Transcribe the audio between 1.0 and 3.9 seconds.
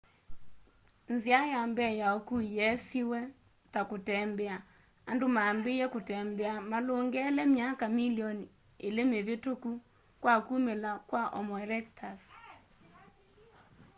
nzia ya mbee ya ukui yeesiwe ta